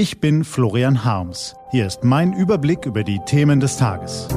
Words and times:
Ich 0.00 0.18
bin 0.18 0.44
Florian 0.44 1.04
Harms. 1.04 1.54
Hier 1.72 1.86
ist 1.86 2.04
mein 2.04 2.32
Überblick 2.32 2.86
über 2.86 3.04
die 3.04 3.20
Themen 3.26 3.60
des 3.60 3.76
Tages. 3.76 4.28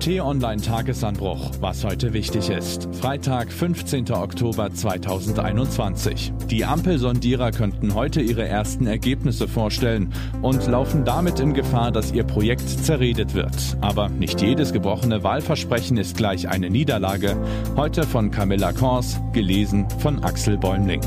T-Online 0.00 0.60
Tagesanbruch, 0.60 1.52
was 1.60 1.84
heute 1.84 2.12
wichtig 2.12 2.50
ist. 2.50 2.88
Freitag, 2.96 3.52
15. 3.52 4.10
Oktober 4.10 4.74
2021. 4.74 6.32
Die 6.50 6.64
Ampelsondierer 6.64 7.52
könnten 7.52 7.94
heute 7.94 8.20
ihre 8.20 8.48
ersten 8.48 8.88
Ergebnisse 8.88 9.46
vorstellen 9.46 10.12
und 10.42 10.66
laufen 10.66 11.04
damit 11.04 11.38
in 11.38 11.54
Gefahr, 11.54 11.92
dass 11.92 12.10
ihr 12.10 12.24
Projekt 12.24 12.68
zerredet 12.68 13.34
wird. 13.34 13.54
Aber 13.80 14.08
nicht 14.08 14.40
jedes 14.40 14.72
gebrochene 14.72 15.22
Wahlversprechen 15.22 15.96
ist 15.96 16.16
gleich 16.16 16.48
eine 16.48 16.70
Niederlage. 16.70 17.36
Heute 17.76 18.02
von 18.02 18.32
Camilla 18.32 18.72
Kors, 18.72 19.20
gelesen 19.32 19.88
von 20.00 20.24
Axel 20.24 20.58
Bäumling. 20.58 21.02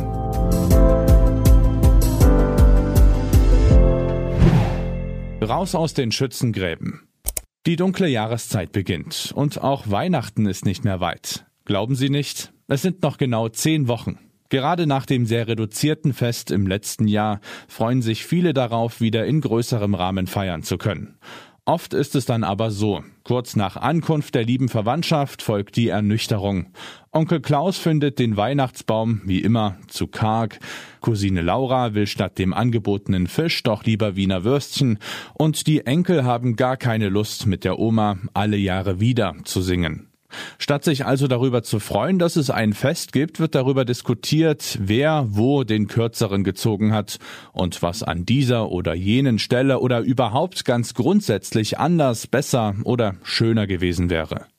Raus 5.52 5.76
aus 5.76 5.94
den 5.94 6.14
Schützengräben. 6.14 7.02
Die 7.66 7.76
dunkle 7.76 8.08
Jahreszeit 8.08 8.72
beginnt 8.72 9.34
und 9.36 9.62
auch 9.62 9.92
Weihnachten 9.92 10.46
ist 10.46 10.64
nicht 10.64 10.86
mehr 10.86 11.02
weit. 11.02 11.46
Glauben 11.66 11.96
Sie 11.96 12.08
nicht? 12.08 12.54
Es 12.70 12.82
sind 12.82 13.04
noch 13.04 13.18
genau 13.18 13.50
zehn 13.50 13.90
Wochen. 13.90 14.18
Gerade 14.48 14.88
nach 14.88 15.06
dem 15.06 15.26
sehr 15.26 15.50
reduzierten 15.50 16.14
Fest 16.14 16.52
im 16.52 16.68
letzten 16.68 17.06
Jahr 17.06 17.42
freuen 17.68 18.02
sich 18.02 18.26
viele 18.26 18.54
darauf, 18.54 19.02
wieder 19.02 19.26
in 19.26 19.42
größerem 19.42 19.94
Rahmen 19.94 20.26
feiern 20.26 20.64
zu 20.64 20.78
können. 20.78 21.18
Oft 21.66 21.94
ist 21.94 22.16
es 22.16 22.24
dann 22.24 22.46
aber 22.46 22.72
so. 22.72 23.04
Kurz 23.24 23.56
nach 23.56 23.78
Ankunft 23.78 24.36
der 24.36 24.44
lieben 24.44 24.68
Verwandtschaft 24.68 25.42
folgt 25.42 25.76
die 25.76 25.90
Ernüchterung. 25.90 26.68
Onkel 27.12 27.40
Klaus 27.40 27.78
findet 27.78 28.20
den 28.20 28.38
Weihnachtsbaum, 28.38 29.22
wie 29.26 29.40
immer, 29.40 29.78
zu 29.88 30.08
karg. 30.08 30.60
Cousine 31.02 31.42
Laura 31.42 31.94
will 31.94 32.08
statt 32.08 32.40
dem 32.40 32.54
angebotenen 32.54 33.28
Fisch 33.28 33.64
doch 33.64 33.84
lieber 33.84 34.16
Wiener 34.16 34.44
Würstchen. 34.44 34.98
Und 35.34 35.68
die 35.68 35.86
Enkel 35.86 36.24
haben 36.24 36.56
gar 36.56 36.78
keine 36.78 37.10
Lust, 37.10 37.46
mit 37.46 37.64
der 37.64 37.80
Oma 37.80 38.18
alle 38.34 38.58
Jahre 38.58 39.00
wieder 39.00 39.36
zu 39.44 39.62
singen. 39.62 40.11
Statt 40.58 40.84
sich 40.84 41.06
also 41.06 41.28
darüber 41.28 41.64
zu 41.64 41.80
freuen, 41.80 42.20
dass 42.20 42.36
es 42.36 42.50
ein 42.50 42.74
Fest 42.74 43.14
gibt, 43.14 43.40
wird 43.40 43.56
darüber 43.56 43.86
diskutiert, 43.86 44.78
wer 44.82 45.26
wo 45.30 45.64
den 45.64 45.88
Kürzeren 45.88 46.44
gezogen 46.44 46.94
hat 46.94 47.20
und 47.54 47.82
was 47.82 48.04
an 48.04 48.26
dieser 48.26 48.70
oder 48.70 48.94
jenen 48.94 49.40
Stelle 49.40 49.80
oder 49.80 50.02
überhaupt 50.02 50.66
ganz 50.66 50.94
grundsätzlich 50.94 51.80
anders, 51.80 52.28
besser 52.28 52.76
oder 52.84 53.16
schöner 53.24 53.68
gewesen 53.68 54.10
wäre. 54.10 54.51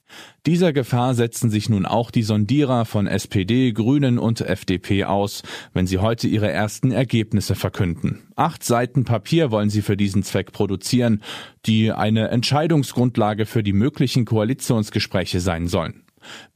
Dieser 0.47 0.73
Gefahr 0.73 1.15
setzen 1.15 1.51
sich 1.51 1.69
nun 1.69 1.87
auch 1.87 2.11
die 2.11 2.23
Sondierer 2.23 2.85
von 2.85 3.07
SPD, 3.07 3.73
Grünen 3.73 4.19
und 4.19 4.41
FDP 4.41 5.05
aus, 5.05 5.43
wenn 5.73 5.87
sie 5.87 5.99
heute 5.99 6.27
ihre 6.27 6.51
ersten 6.51 6.91
Ergebnisse 6.91 7.55
verkünden. 7.55 8.23
Acht 8.37 8.65
Seiten 8.65 9.05
Papier 9.05 9.51
wollen 9.51 9.71
sie 9.71 9.83
für 9.83 9.97
diesen 9.97 10.23
Zweck 10.23 10.53
produzieren, 10.53 11.23
die 11.67 11.93
eine 11.93 12.29
Entscheidungsgrundlage 12.29 13.47
für 13.47 13.63
die 13.63 13.73
möglichen 13.73 14.25
Koalitionsgespräche 14.25 15.41
sein 15.41 15.69
sollen. 15.69 16.03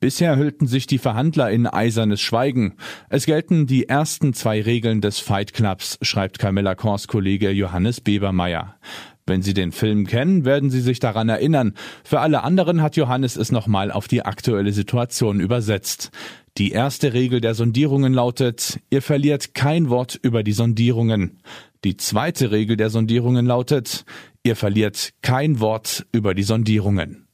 Bisher 0.00 0.36
hüllten 0.36 0.66
sich 0.66 0.86
die 0.86 0.98
Verhandler 0.98 1.50
in 1.50 1.66
eisernes 1.66 2.20
Schweigen. 2.20 2.74
Es 3.08 3.26
gelten 3.26 3.66
die 3.66 3.88
ersten 3.88 4.32
zwei 4.32 4.62
Regeln 4.62 5.00
des 5.00 5.18
Fight 5.18 5.52
Clubs, 5.52 5.98
schreibt 6.02 6.38
Camilla 6.38 6.74
Kors 6.74 7.08
Kollege 7.08 7.50
Johannes 7.50 8.00
Bebermeier. 8.00 8.76
Wenn 9.26 9.42
Sie 9.42 9.54
den 9.54 9.72
Film 9.72 10.06
kennen, 10.06 10.44
werden 10.44 10.70
Sie 10.70 10.80
sich 10.80 11.00
daran 11.00 11.28
erinnern. 11.28 11.74
Für 12.04 12.20
alle 12.20 12.44
anderen 12.44 12.80
hat 12.80 12.96
Johannes 12.96 13.36
es 13.36 13.50
nochmal 13.50 13.90
auf 13.90 14.06
die 14.06 14.24
aktuelle 14.24 14.72
Situation 14.72 15.40
übersetzt. 15.40 16.10
Die 16.58 16.70
erste 16.70 17.12
Regel 17.12 17.40
der 17.40 17.54
Sondierungen 17.54 18.14
lautet, 18.14 18.80
ihr 18.88 19.02
verliert 19.02 19.52
kein 19.54 19.90
Wort 19.90 20.18
über 20.22 20.44
die 20.44 20.52
Sondierungen. 20.52 21.40
Die 21.84 21.96
zweite 21.96 22.52
Regel 22.52 22.76
der 22.76 22.88
Sondierungen 22.88 23.46
lautet, 23.46 24.04
ihr 24.44 24.54
verliert 24.54 25.10
kein 25.22 25.58
Wort 25.58 26.06
über 26.12 26.32
die 26.32 26.44
Sondierungen. 26.44 27.25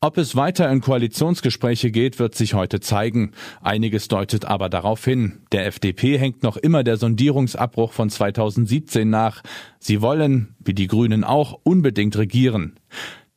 Ob 0.00 0.18
es 0.18 0.36
weiter 0.36 0.70
in 0.70 0.80
Koalitionsgespräche 0.80 1.90
geht, 1.90 2.18
wird 2.18 2.34
sich 2.34 2.54
heute 2.54 2.80
zeigen. 2.80 3.32
Einiges 3.60 4.08
deutet 4.08 4.44
aber 4.44 4.68
darauf 4.68 5.04
hin. 5.04 5.40
Der 5.52 5.66
FDP 5.66 6.18
hängt 6.18 6.42
noch 6.42 6.56
immer 6.56 6.84
der 6.84 6.96
Sondierungsabbruch 6.96 7.92
von 7.92 8.10
2017 8.10 9.08
nach. 9.08 9.42
Sie 9.78 10.02
wollen, 10.02 10.54
wie 10.58 10.74
die 10.74 10.86
Grünen 10.86 11.24
auch, 11.24 11.58
unbedingt 11.62 12.16
regieren. 12.16 12.78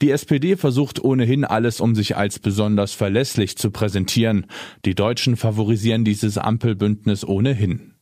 Die 0.02 0.12
SPD 0.12 0.56
versucht 0.56 1.04
ohnehin 1.04 1.44
alles, 1.44 1.82
um 1.82 1.94
sich 1.94 2.16
als 2.16 2.40
besonders 2.40 2.94
verlässlich 2.94 3.58
zu 3.58 3.70
präsentieren. 3.70 4.46
Die 4.86 4.96
Deutschen 4.96 5.36
favorisieren 5.36 6.06
dieses 6.06 6.38
Ampelbündnis 6.38 7.28
ohnehin. 7.28 7.96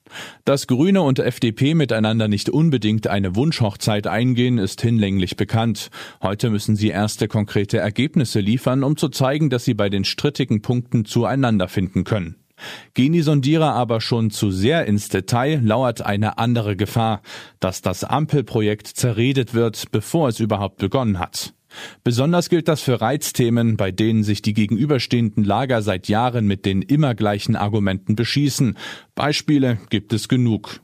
Dass 0.45 0.67
Grüne 0.67 1.01
und 1.01 1.19
FDP 1.19 1.73
miteinander 1.73 2.27
nicht 2.27 2.49
unbedingt 2.49 3.07
eine 3.07 3.35
Wunschhochzeit 3.35 4.07
eingehen, 4.07 4.57
ist 4.57 4.81
hinlänglich 4.81 5.35
bekannt. 5.35 5.89
Heute 6.21 6.49
müssen 6.49 6.75
sie 6.75 6.89
erste 6.89 7.27
konkrete 7.27 7.77
Ergebnisse 7.77 8.39
liefern, 8.39 8.83
um 8.83 8.97
zu 8.97 9.09
zeigen, 9.09 9.49
dass 9.49 9.65
sie 9.65 9.73
bei 9.73 9.89
den 9.89 10.03
strittigen 10.05 10.61
Punkten 10.61 11.05
zueinander 11.05 11.67
finden 11.67 12.03
können. 12.03 12.35
Gehen 12.93 13.13
die 13.13 13.21
Sondierer 13.21 13.73
aber 13.73 14.01
schon 14.01 14.31
zu 14.31 14.49
sehr 14.51 14.85
ins 14.85 15.09
Detail, 15.09 15.61
lauert 15.63 16.01
eine 16.01 16.37
andere 16.37 16.75
Gefahr, 16.75 17.21
dass 17.59 17.81
das 17.81 18.03
Ampelprojekt 18.03 18.87
zerredet 18.87 19.53
wird, 19.53 19.91
bevor 19.91 20.29
es 20.29 20.39
überhaupt 20.39 20.77
begonnen 20.77 21.19
hat. 21.19 21.53
Besonders 22.03 22.49
gilt 22.49 22.67
das 22.67 22.81
für 22.81 23.01
Reizthemen, 23.01 23.77
bei 23.77 23.91
denen 23.91 24.23
sich 24.23 24.41
die 24.41 24.53
gegenüberstehenden 24.53 25.43
Lager 25.43 25.81
seit 25.81 26.07
Jahren 26.07 26.47
mit 26.47 26.65
den 26.65 26.81
immer 26.81 27.15
gleichen 27.15 27.55
Argumenten 27.55 28.15
beschießen. 28.15 28.77
Beispiele 29.15 29.77
gibt 29.89 30.13
es 30.13 30.27
genug. 30.27 30.81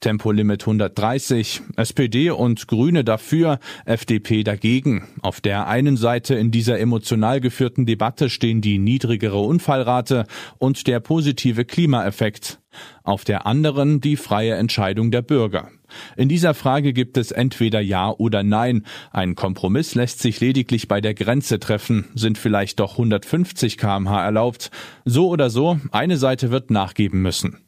Tempolimit 0.00 0.62
130, 0.62 1.62
SPD 1.76 2.30
und 2.30 2.68
Grüne 2.68 3.04
dafür, 3.04 3.58
FDP 3.84 4.44
dagegen. 4.44 5.08
Auf 5.22 5.40
der 5.40 5.66
einen 5.66 5.96
Seite 5.96 6.34
in 6.34 6.50
dieser 6.50 6.78
emotional 6.78 7.40
geführten 7.40 7.86
Debatte 7.86 8.30
stehen 8.30 8.60
die 8.60 8.78
niedrigere 8.78 9.38
Unfallrate 9.38 10.26
und 10.58 10.86
der 10.86 11.00
positive 11.00 11.64
Klimaeffekt. 11.64 12.60
Auf 13.02 13.24
der 13.24 13.46
anderen 13.46 14.00
die 14.00 14.16
freie 14.16 14.54
Entscheidung 14.54 15.10
der 15.10 15.22
Bürger. 15.22 15.70
In 16.16 16.28
dieser 16.28 16.54
Frage 16.54 16.92
gibt 16.92 17.16
es 17.16 17.30
entweder 17.30 17.80
Ja 17.80 18.10
oder 18.10 18.42
Nein. 18.42 18.84
Ein 19.10 19.34
Kompromiss 19.34 19.94
lässt 19.94 20.20
sich 20.20 20.40
lediglich 20.40 20.88
bei 20.88 21.00
der 21.00 21.14
Grenze 21.14 21.58
treffen. 21.58 22.06
Sind 22.14 22.38
vielleicht 22.38 22.80
doch 22.80 22.92
150 22.92 23.78
kmh 23.78 24.24
erlaubt? 24.24 24.70
So 25.04 25.28
oder 25.28 25.50
so, 25.50 25.78
eine 25.90 26.16
Seite 26.16 26.50
wird 26.50 26.70
nachgeben 26.70 27.22
müssen. 27.22 27.64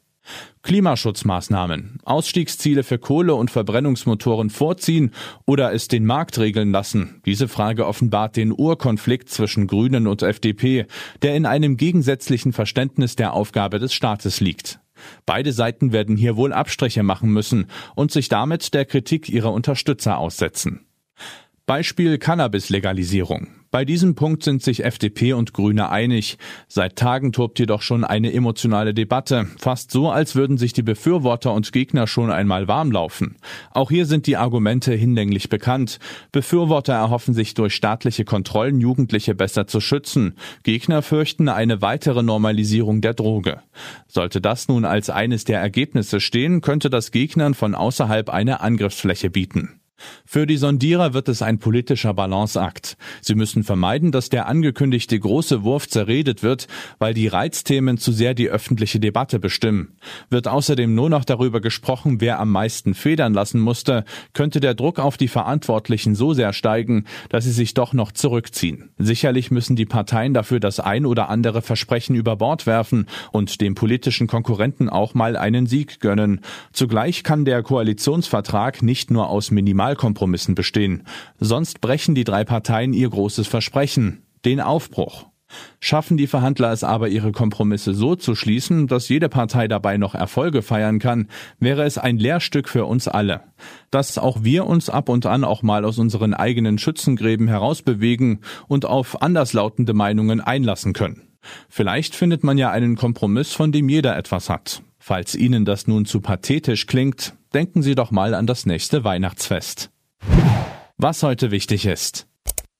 Klimaschutzmaßnahmen, 0.63 1.99
Ausstiegsziele 2.03 2.83
für 2.83 2.99
Kohle- 2.99 3.35
und 3.35 3.51
Verbrennungsmotoren 3.51 4.49
vorziehen 4.49 5.11
oder 5.45 5.73
es 5.73 5.87
den 5.87 6.05
Markt 6.05 6.37
regeln 6.39 6.71
lassen. 6.71 7.21
Diese 7.25 7.47
Frage 7.47 7.85
offenbart 7.85 8.35
den 8.35 8.51
Urkonflikt 8.51 9.29
zwischen 9.29 9.67
Grünen 9.67 10.07
und 10.07 10.23
FDP, 10.23 10.85
der 11.21 11.35
in 11.35 11.45
einem 11.45 11.77
gegensätzlichen 11.77 12.51
Verständnis 12.51 13.15
der 13.15 13.33
Aufgabe 13.33 13.79
des 13.79 13.93
Staates 13.93 14.41
liegt. 14.41 14.79
Beide 15.25 15.51
Seiten 15.51 15.91
werden 15.91 16.17
hier 16.17 16.35
wohl 16.35 16.53
Abstriche 16.53 17.03
machen 17.03 17.31
müssen 17.31 17.67
und 17.95 18.11
sich 18.11 18.29
damit 18.29 18.73
der 18.73 18.85
Kritik 18.85 19.29
ihrer 19.29 19.51
Unterstützer 19.51 20.17
aussetzen. 20.17 20.85
Beispiel 21.65 22.17
Cannabis-Legalisierung. 22.17 23.49
Bei 23.69 23.83
diesem 23.83 24.15
Punkt 24.15 24.43
sind 24.43 24.63
sich 24.63 24.85
FDP 24.85 25.33
und 25.33 25.53
Grüne 25.53 25.89
einig. 25.89 26.37
Seit 26.69 26.95
Tagen 26.95 27.33
tobt 27.33 27.59
jedoch 27.59 27.81
schon 27.81 28.05
eine 28.05 28.31
emotionale 28.31 28.93
Debatte, 28.93 29.47
fast 29.57 29.91
so, 29.91 30.09
als 30.09 30.35
würden 30.35 30.57
sich 30.57 30.71
die 30.71 30.83
Befürworter 30.83 31.53
und 31.53 31.71
Gegner 31.73 32.07
schon 32.07 32.31
einmal 32.31 32.69
warm 32.69 32.91
laufen. 32.91 33.35
Auch 33.71 33.89
hier 33.89 34.05
sind 34.05 34.25
die 34.25 34.37
Argumente 34.37 34.93
hinlänglich 34.93 35.49
bekannt. 35.49 35.99
Befürworter 36.31 36.93
erhoffen 36.93 37.33
sich 37.33 37.55
durch 37.55 37.75
staatliche 37.75 38.23
Kontrollen 38.23 38.79
Jugendliche 38.79 39.35
besser 39.35 39.67
zu 39.67 39.81
schützen. 39.81 40.35
Gegner 40.63 41.01
fürchten 41.01 41.49
eine 41.49 41.81
weitere 41.81 42.23
Normalisierung 42.23 43.01
der 43.01 43.15
Droge. 43.15 43.61
Sollte 44.07 44.39
das 44.39 44.69
nun 44.69 44.85
als 44.85 45.09
eines 45.09 45.43
der 45.43 45.59
Ergebnisse 45.59 46.21
stehen, 46.21 46.61
könnte 46.61 46.89
das 46.89 47.11
Gegnern 47.11 47.53
von 47.53 47.75
außerhalb 47.75 48.29
eine 48.29 48.61
Angriffsfläche 48.61 49.29
bieten. 49.29 49.81
Für 50.25 50.45
die 50.45 50.57
Sondierer 50.57 51.13
wird 51.13 51.29
es 51.29 51.41
ein 51.41 51.57
politischer 51.57 52.13
Balanceakt. 52.13 52.97
Sie 53.21 53.35
müssen 53.35 53.63
vermeiden, 53.63 54.11
dass 54.11 54.29
der 54.29 54.47
angekündigte 54.47 55.19
große 55.19 55.63
Wurf 55.63 55.87
zerredet 55.87 56.43
wird, 56.43 56.67
weil 56.99 57.13
die 57.13 57.27
Reizthemen 57.27 57.97
zu 57.97 58.11
sehr 58.11 58.33
die 58.33 58.49
öffentliche 58.49 58.99
Debatte 58.99 59.39
bestimmen. 59.39 59.95
Wird 60.29 60.47
außerdem 60.47 60.93
nur 60.93 61.09
noch 61.09 61.25
darüber 61.25 61.61
gesprochen, 61.61 62.21
wer 62.21 62.39
am 62.39 62.51
meisten 62.51 62.93
federn 62.93 63.33
lassen 63.33 63.59
musste, 63.59 64.05
könnte 64.33 64.59
der 64.59 64.75
Druck 64.75 64.99
auf 64.99 65.17
die 65.17 65.27
Verantwortlichen 65.27 66.13
so 66.13 66.33
sehr 66.33 66.53
steigen, 66.53 67.05
dass 67.29 67.45
sie 67.45 67.51
sich 67.51 67.73
doch 67.73 67.93
noch 67.93 68.11
zurückziehen. 68.11 68.89
Sicherlich 68.97 69.49
müssen 69.49 69.75
die 69.75 69.85
Parteien 69.85 70.33
dafür 70.33 70.59
das 70.59 70.79
ein 70.79 71.05
oder 71.05 71.29
andere 71.29 71.61
Versprechen 71.61 72.15
über 72.15 72.35
Bord 72.35 72.67
werfen 72.67 73.07
und 73.31 73.61
dem 73.61 73.75
politischen 73.75 74.27
Konkurrenten 74.27 74.89
auch 74.89 75.13
mal 75.13 75.35
einen 75.35 75.65
Sieg 75.65 75.99
gönnen. 75.99 76.41
Zugleich 76.71 77.23
kann 77.23 77.45
der 77.45 77.63
Koalitionsvertrag 77.63 78.83
nicht 78.83 79.09
nur 79.09 79.29
aus 79.29 79.51
Minimal 79.51 79.86
Minimalkompromissen 79.87 80.55
bestehen. 80.55 81.03
Sonst 81.39 81.81
brechen 81.81 82.15
die 82.15 82.23
drei 82.23 82.43
Parteien 82.43 82.93
ihr 82.93 83.09
großes 83.09 83.47
Versprechen, 83.47 84.23
den 84.45 84.59
Aufbruch. 84.59 85.27
Schaffen 85.79 86.17
die 86.17 86.27
Verhandler 86.27 86.73
es 86.73 86.83
aber, 86.83 87.07
ihre 87.07 87.31
Kompromisse 87.31 87.93
so 87.93 88.17
zu 88.17 88.35
schließen, 88.35 88.87
dass 88.87 89.07
jede 89.07 89.29
Partei 89.29 89.69
dabei 89.69 89.95
noch 89.95 90.13
Erfolge 90.13 90.61
feiern 90.61 90.99
kann, 90.99 91.29
wäre 91.57 91.83
es 91.83 91.97
ein 91.97 92.17
Lehrstück 92.17 92.67
für 92.67 92.83
uns 92.83 93.07
alle. 93.07 93.43
Dass 93.89 94.17
auch 94.17 94.43
wir 94.43 94.65
uns 94.65 94.89
ab 94.89 95.07
und 95.07 95.25
an 95.25 95.45
auch 95.45 95.63
mal 95.63 95.85
aus 95.85 95.99
unseren 95.99 96.33
eigenen 96.33 96.77
Schützengräben 96.77 97.47
herausbewegen 97.47 98.41
und 98.67 98.85
auf 98.85 99.21
anderslautende 99.21 99.93
Meinungen 99.93 100.41
einlassen 100.41 100.91
können. 100.91 101.21
Vielleicht 101.69 102.13
findet 102.13 102.43
man 102.43 102.57
ja 102.57 102.71
einen 102.71 102.97
Kompromiss, 102.97 103.53
von 103.53 103.71
dem 103.71 103.87
jeder 103.87 104.17
etwas 104.17 104.49
hat. 104.49 104.81
Falls 105.07 105.35
Ihnen 105.35 105.63
das 105.63 105.87
nun 105.87 106.03
zu 106.03 106.19
pathetisch 106.19 106.85
klingt, 106.85 107.33
denken 107.53 107.81
Sie 107.81 107.95
doch 107.95 108.11
mal 108.11 108.33
an 108.33 108.45
das 108.45 108.65
nächste 108.65 109.05
Weihnachtsfest. 109.05 109.89
Was 110.97 111.23
heute 111.23 111.49
wichtig 111.49 111.85
ist. 111.85 112.27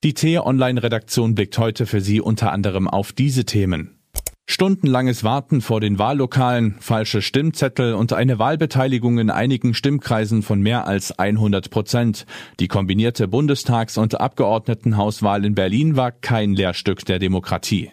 Die 0.04 0.12
T-Online-Redaktion 0.12 1.34
blickt 1.34 1.56
heute 1.56 1.86
für 1.86 2.02
Sie 2.02 2.20
unter 2.20 2.52
anderem 2.52 2.86
auf 2.86 3.14
diese 3.14 3.46
Themen. 3.46 3.98
Stundenlanges 4.44 5.24
Warten 5.24 5.62
vor 5.62 5.80
den 5.80 5.98
Wahllokalen, 5.98 6.76
falsche 6.80 7.22
Stimmzettel 7.22 7.94
und 7.94 8.12
eine 8.12 8.38
Wahlbeteiligung 8.38 9.18
in 9.18 9.30
einigen 9.30 9.72
Stimmkreisen 9.72 10.42
von 10.42 10.60
mehr 10.60 10.86
als 10.86 11.18
100 11.18 11.70
Prozent. 11.70 12.26
Die 12.60 12.68
kombinierte 12.68 13.26
Bundestags- 13.26 13.96
und 13.96 14.20
Abgeordnetenhauswahl 14.20 15.46
in 15.46 15.54
Berlin 15.54 15.96
war 15.96 16.12
kein 16.12 16.52
Lehrstück 16.52 17.06
der 17.06 17.20
Demokratie. 17.20 17.90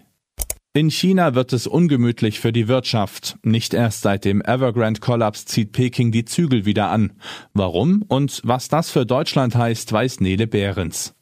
In 0.75 0.91
China 0.91 1.35
wird 1.35 1.53
es 1.53 1.67
ungemütlich 1.67 2.41
für 2.41 2.51
die 2.51 2.67
Wirtschaft. 2.67 3.37
Nicht 3.43 3.73
erst 3.73 4.01
seit 4.01 4.25
dem 4.25 4.41
Evergrande-Kollaps 4.41 5.45
zieht 5.45 5.71
Peking 5.71 6.11
die 6.11 6.25
Zügel 6.25 6.65
wieder 6.65 6.89
an. 6.89 7.13
Warum 7.53 8.03
und 8.09 8.41
was 8.43 8.67
das 8.67 8.89
für 8.89 9.05
Deutschland 9.05 9.55
heißt, 9.55 9.93
weiß 9.93 10.19
Nele 10.19 10.47
Behrens. 10.47 11.15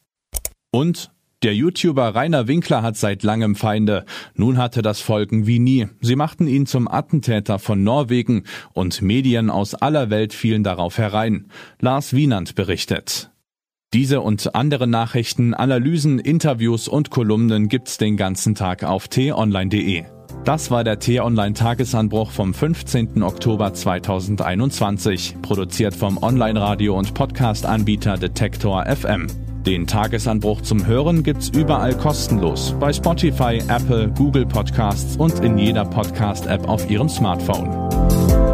Und 0.72 1.12
der 1.44 1.54
YouTuber 1.54 2.16
Rainer 2.16 2.48
Winkler 2.48 2.82
hat 2.82 2.96
seit 2.96 3.22
langem 3.22 3.54
Feinde. 3.54 4.06
Nun 4.34 4.58
hatte 4.58 4.82
das 4.82 5.00
Folgen 5.00 5.46
wie 5.46 5.60
nie. 5.60 5.86
Sie 6.00 6.16
machten 6.16 6.48
ihn 6.48 6.66
zum 6.66 6.88
Attentäter 6.88 7.60
von 7.60 7.84
Norwegen 7.84 8.42
und 8.72 9.02
Medien 9.02 9.50
aus 9.50 9.76
aller 9.76 10.10
Welt 10.10 10.34
fielen 10.34 10.64
darauf 10.64 10.98
herein. 10.98 11.46
Lars 11.78 12.12
Wienand 12.12 12.56
berichtet. 12.56 13.30
Diese 13.94 14.22
und 14.22 14.56
andere 14.56 14.88
Nachrichten, 14.88 15.54
Analysen, 15.54 16.18
Interviews 16.18 16.88
und 16.88 17.10
Kolumnen 17.10 17.68
gibt's 17.68 17.96
den 17.96 18.16
ganzen 18.16 18.56
Tag 18.56 18.82
auf 18.82 19.06
t-online.de. 19.06 20.02
Das 20.44 20.72
war 20.72 20.82
der 20.82 20.98
T-Online 20.98 21.54
Tagesanbruch 21.54 22.32
vom 22.32 22.52
15. 22.54 23.22
Oktober 23.22 23.72
2021, 23.72 25.36
produziert 25.42 25.94
vom 25.94 26.20
Online-Radio 26.20 26.98
und 26.98 27.14
Podcast-Anbieter 27.14 28.16
Detektor 28.16 28.84
FM. 28.84 29.28
Den 29.64 29.86
Tagesanbruch 29.86 30.62
zum 30.62 30.84
Hören 30.84 31.22
gibt's 31.22 31.50
überall 31.50 31.96
kostenlos 31.96 32.74
bei 32.80 32.92
Spotify, 32.92 33.62
Apple, 33.68 34.08
Google 34.08 34.44
Podcasts 34.44 35.16
und 35.16 35.38
in 35.38 35.56
jeder 35.56 35.84
Podcast-App 35.84 36.68
auf 36.68 36.90
Ihrem 36.90 37.08
Smartphone. 37.08 38.53